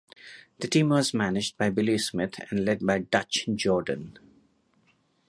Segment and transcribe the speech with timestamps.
[0.57, 4.17] The team was managed by Billy Smith and led by Dutch Jordan.